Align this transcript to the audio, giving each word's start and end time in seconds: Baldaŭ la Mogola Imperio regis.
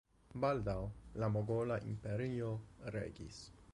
Baldaŭ 0.43 0.77
la 1.23 1.29
Mogola 1.35 1.77
Imperio 1.91 2.49
regis. 2.97 3.45